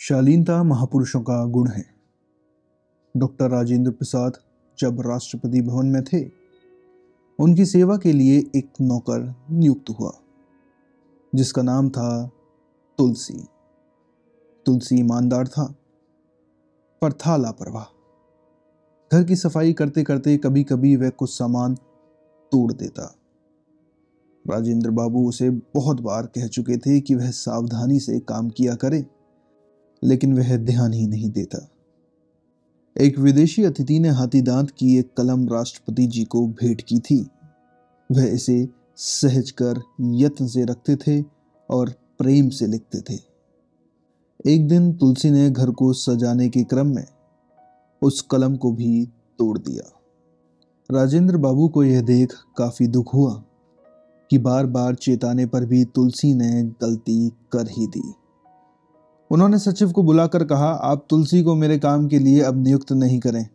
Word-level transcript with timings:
शालीनता 0.00 0.62
महापुरुषों 0.62 1.20
का 1.20 1.44
गुण 1.44 1.68
है। 1.70 1.84
डॉक्टर 3.16 3.50
राजेंद्र 3.50 3.90
प्रसाद 3.90 4.32
जब 4.78 5.00
राष्ट्रपति 5.00 5.60
भवन 5.60 5.86
में 5.86 6.04
थे, 6.04 6.30
उनकी 7.38 7.64
सेवा 7.64 7.96
के 7.96 8.12
लिए 8.12 8.38
एक 8.56 8.68
नौकर 8.80 9.34
नियुक्त 9.50 9.90
हुआ, 9.90 10.12
जिसका 11.34 11.62
नाम 11.62 11.90
था 11.90 12.30
तुलसी। 12.98 13.46
तुलसी 14.66 14.96
ईमानदार 14.96 15.48
था, 15.48 15.74
पर 17.02 17.12
था 17.12 17.36
लापरवाह। 17.36 17.84
घर 19.12 19.24
की 19.24 19.36
सफ़ाई 19.36 19.72
करते 19.72 20.02
करते 20.02 20.36
कभी 20.36 20.64
कभी 20.64 20.96
वह 20.96 21.10
कुछ 21.10 21.30
सामान 21.30 21.74
तोड़ 22.52 22.72
देता। 22.72 23.16
राजेंद्र 24.50 24.90
बाबू 24.90 25.28
उसे 25.28 25.50
बहुत 25.50 26.00
बार 26.00 26.26
कह 26.26 26.46
चुके 26.46 26.76
थे 26.76 27.00
कि 27.00 27.14
वह 27.14 27.30
सावधानी 27.30 28.00
से 28.00 28.20
काम 28.20 28.50
किया 28.50 28.74
करे 28.74 29.06
लेकिन 30.04 30.38
वह 30.38 30.56
ध्यान 30.56 30.92
ही 30.92 31.06
नहीं 31.06 31.30
देता। 31.30 31.68
एक 33.00 33.18
विदेशी 33.18 33.64
अतिथि 33.64 33.98
ने 33.98 34.08
हाथी 34.08 34.40
दांत 34.40 34.70
की 34.70 34.98
एक 34.98 35.10
कलम 35.16 35.48
राष्ट्रपति 35.48 36.06
जी 36.06 36.24
को 36.24 36.46
भेंट 36.46 36.80
की 36.80 36.98
थी। 36.98 37.28
वह 38.12 38.24
इसे 38.24 38.68
सहज 38.96 39.50
कर 39.50 39.82
यत्न 40.00 40.46
से 40.46 40.64
रखते 40.64 40.96
थे 40.96 41.24
और 41.70 41.90
प्रेम 41.90 42.48
से 42.48 42.66
लिखते 42.66 43.00
थे। 43.00 43.18
एक 44.46 44.68
दिन 44.68 44.92
तुलसी 44.92 45.30
ने 45.30 45.50
घर 45.50 45.70
को 45.70 45.92
सजाने 45.92 46.48
के 46.48 46.64
क्रम 46.64 46.94
में 46.94 47.06
उस 48.02 48.20
कलम 48.20 48.56
को 48.56 48.72
भी 48.72 49.06
तोड़ 49.38 49.58
दिया। 49.58 50.00
राजेंद्र 50.90 51.36
बाबू 51.36 51.68
को 51.68 51.84
यह 51.84 52.00
देख 52.00 52.32
काफ़ी 52.56 52.86
दुख 52.86 53.14
हुआ 53.14 53.44
कि 54.30 54.38
बार 54.38 54.66
बार 54.66 54.94
चेताने 54.94 55.46
पर 55.46 55.64
भी 55.64 55.84
तुलसी 55.84 56.34
ने 56.34 56.62
गलती 56.62 57.28
कर 57.28 57.68
ही 57.68 57.86
दी। 57.86 58.14
उन्होंने 59.30 59.58
सचिव 59.58 59.92
को 59.92 60.02
बुलाकर 60.02 60.44
कहा, 60.44 60.68
आप 60.68 61.06
तुलसी 61.10 61.42
को 61.42 61.54
मेरे 61.54 61.78
काम 61.78 62.08
के 62.08 62.18
लिए 62.18 62.40
अब 62.40 62.62
नियुक्त 62.62 62.92
नहीं 62.92 63.20
करें। 63.20 63.46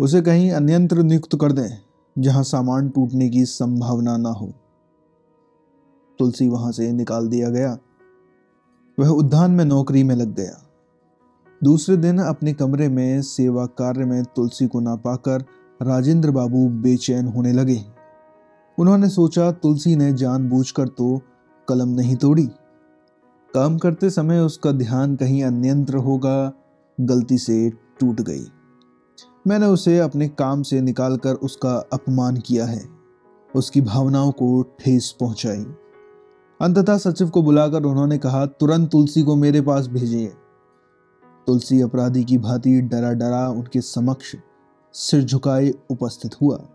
उसे 0.00 0.20
कहीं 0.20 0.50
अन्यंत्र 0.50 1.02
नियुक्त 1.02 1.38
कर 1.40 1.52
दें, 1.52 1.78
जहाँ 2.18 2.42
सामान 2.42 2.88
टूटने 2.88 3.28
की 3.28 3.44
संभावना 3.44 4.16
ना 4.16 4.28
हो। 4.28 4.52
तुलसी 6.18 6.48
वहाँ 6.48 6.72
से 6.72 6.92
निकाल 6.92 7.28
दिया 7.28 7.48
गया। 7.48 7.78
वह 9.00 9.08
उद्यान 9.08 9.50
में 9.50 9.64
नौकरी 9.64 10.02
में 10.02 10.14
लग 10.14 10.34
गया। 10.34 10.64
दूसरे 11.64 11.96
दिन 11.96 12.18
अपने 12.18 12.52
कमरे 12.52 12.88
में 12.88 13.22
सेवा 13.22 13.66
कार्य 13.66 14.04
में 14.04 14.24
तुलसी 14.24 14.66
को 14.66 14.80
ना 14.80 14.96
पाकर 14.96 15.44
राजेंद्र 15.82 16.30
बाबू 16.30 16.68
बेचैन 16.68 17.26
होने 17.26 17.52
लगे। 17.52 17.84
उन्होंने 18.78 19.08
सोचा, 19.08 19.52
तुलसी 19.52 19.96
ने 19.96 20.12
जानबूझकर 20.12 20.88
तो 20.88 21.20
कलम 21.68 21.88
नहीं 21.88 22.16
तोड़ी। 22.16 22.48
काम 23.54 23.78
करते 23.78 24.10
समय 24.10 24.40
उसका 24.40 24.72
ध्यान 24.72 25.16
कहीं 25.16 25.44
अन्यंत्र 25.44 25.96
होगा, 25.96 26.52
गलती 27.00 27.38
से 27.38 27.70
टूट 27.70 28.20
गई। 28.20 28.44
मैंने 29.46 29.66
उसे 29.66 29.98
अपने 29.98 30.28
काम 30.28 30.62
से 30.62 30.80
निकालकर 30.80 31.34
उसका 31.34 31.84
अपमान 31.92 32.36
किया 32.36 32.66
है। 32.66 32.88
उसकी 33.56 33.80
भावनाओं 33.80 34.32
को 34.32 34.62
ठेस 34.62 35.16
पहुंचाई। 35.20 35.66
अंततः 36.60 36.98
सचिव 36.98 37.28
को 37.28 37.42
बुलाकर 37.42 37.82
उन्होंने 37.82 38.18
कहा, 38.18 38.46
तुरंत 38.46 38.90
तुलसी 38.90 39.22
को 39.22 39.36
मेरे 39.36 39.60
पास 39.60 39.86
भेजिए। 39.86 40.32
तुलसी 41.46 41.80
अपराधी 41.80 42.24
की 42.24 42.38
भांति 42.38 42.80
डरा 42.80 43.12
डरा 43.12 43.48
उनके 43.48 43.80
समक्ष 43.80 44.36
सिर 44.92 45.24
झुकाए 45.24 45.72
उपस्थित 45.90 46.34
हुआ। 46.42 46.68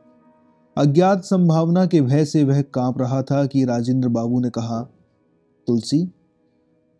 अज्ञात 0.77 1.23
संभावना 1.23 1.85
के 1.85 2.01
भय 2.01 2.25
से 2.25 2.43
वह 2.43 2.61
काँप 2.61 2.97
रहा 2.97 3.21
था 3.23 3.45
कि 3.45 3.65
राजेंद्र 3.65 4.09
बाबू 4.09 4.39
ने 4.39 4.49
कहा, 4.49 4.81
तुलसी 5.67 6.11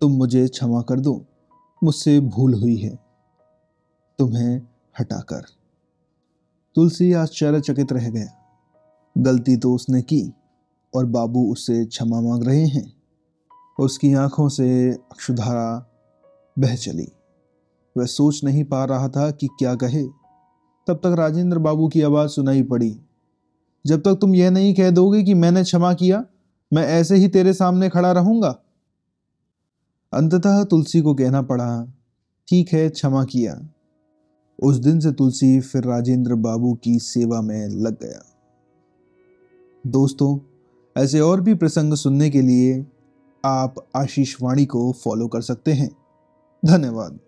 तुम 0.03 0.11
मुझे 0.11 0.47
क्षमा 0.47 0.81
कर 0.81 0.99
दो। 0.99 1.25
मुझसे 1.83 2.19
भूल 2.19 2.53
हुई 2.53 2.77
है। 2.77 2.99
तुम्हें 4.19 4.61
हटाकर। 4.99 5.41
तुलसी 6.75 7.13
आश्चर्यचकित 7.13 7.93
रह 7.93 8.09
गया। 8.09 8.27
गलती 9.17 9.57
तो 9.57 9.75
उसने 9.75 10.01
की 10.01 10.33
और 10.95 11.05
बाबू 11.05 11.51
उससे 11.51 11.85
क्षमा 11.85 12.21
मांग 12.21 12.43
रहे 12.43 12.65
हैं। 12.65 12.93
उसकी 13.79 14.13
आँखों 14.13 14.49
से 14.49 14.91
अक्षुधारा 14.91 15.89
बह 16.59 16.75
चली। 16.75 17.07
वह 17.97 18.05
सोच 18.05 18.43
नहीं 18.43 18.63
पा 18.63 18.85
रहा 18.85 19.09
था 19.09 19.31
कि 19.31 19.47
क्या 19.47 19.75
कहे। 19.75 20.03
तब 20.87 20.93
तक 20.93 21.15
राजेंद्र 21.19 21.59
बाबू 21.59 21.87
की 21.87 22.01
आवाज़ 22.01 22.29
सुनाई 22.29 22.63
पड़ी। 22.63 23.01
जब 23.85 23.99
तक 23.99 24.17
तुम 24.21 24.35
यह 24.35 24.49
नहीं 24.49 24.73
कह 24.73 24.89
दोगे 24.89 25.23
कि 25.23 25.33
मैंने 25.33 25.63
क्षमा 25.63 25.93
किया, 25.93 26.25
मैं 26.73 26.83
ऐसे 26.83 27.15
ही 27.15 27.27
तेरे 27.27 27.53
सामने 27.53 27.89
खड़ा 27.89 28.11
रहूँगा। 28.11 28.62
अंततः 30.13 30.63
तुलसी 30.63 31.01
को 31.01 31.15
कहना 31.15 31.41
पड़ा, 31.41 31.93
ठीक 32.49 32.69
है, 32.73 32.89
क्षमा 32.89 33.23
किया। 33.23 33.69
उस 34.63 34.75
दिन 34.75 34.99
से 34.99 35.11
तुलसी 35.11 35.59
फिर 35.59 35.83
राजेंद्र 35.83 36.35
बाबू 36.35 36.73
की 36.73 36.99
सेवा 36.99 37.41
में 37.41 37.67
लग 37.67 37.93
गया। 38.03 38.25
दोस्तों, 39.87 40.39
ऐसे 41.01 41.19
और 41.19 41.41
भी 41.41 41.53
प्रसंग 41.53 41.93
सुनने 41.93 42.29
के 42.29 42.41
लिए 42.41 42.85
आप 43.45 43.75
आशीषवाणी 43.95 44.65
को 44.65 44.91
फॉलो 44.91 45.27
कर 45.27 45.41
सकते 45.41 45.73
हैं। 45.73 45.89
धन्यवाद। 46.65 47.19